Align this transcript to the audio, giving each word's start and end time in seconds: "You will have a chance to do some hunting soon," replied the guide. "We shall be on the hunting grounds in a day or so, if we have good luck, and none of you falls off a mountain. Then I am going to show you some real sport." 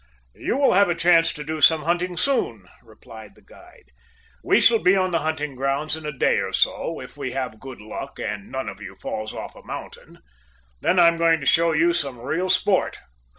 "You 0.33 0.57
will 0.57 0.73
have 0.73 0.89
a 0.89 0.95
chance 0.95 1.31
to 1.31 1.43
do 1.43 1.61
some 1.61 1.83
hunting 1.83 2.17
soon," 2.17 2.67
replied 2.81 3.35
the 3.35 3.43
guide. 3.43 3.91
"We 4.43 4.59
shall 4.59 4.79
be 4.79 4.95
on 4.95 5.11
the 5.11 5.19
hunting 5.19 5.55
grounds 5.55 5.95
in 5.95 6.07
a 6.07 6.11
day 6.11 6.39
or 6.39 6.53
so, 6.53 6.99
if 6.99 7.17
we 7.17 7.33
have 7.33 7.59
good 7.59 7.79
luck, 7.79 8.17
and 8.17 8.51
none 8.51 8.67
of 8.67 8.81
you 8.81 8.95
falls 8.95 9.31
off 9.31 9.55
a 9.55 9.61
mountain. 9.61 10.17
Then 10.81 10.97
I 10.97 11.07
am 11.07 11.17
going 11.17 11.39
to 11.41 11.45
show 11.45 11.71
you 11.71 11.93
some 11.93 12.17
real 12.17 12.49
sport." 12.49 12.97